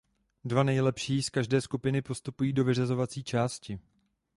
[0.45, 3.79] Dva nejlepší z každé skupiny postupují do vyřazovací části.